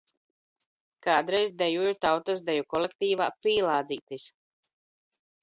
Kādreiz 1.07 1.53
dejoju 1.59 1.91
tautas 2.07 2.41
deju 2.49 2.65
kolektīvā 2.73 3.29
“Pīlādzītis”. 3.45 4.27